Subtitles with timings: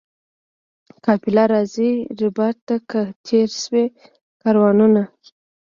[1.05, 1.91] قافله راځي
[2.21, 3.85] ربات ته که تېر سوي
[4.41, 5.03] کاروانونه؟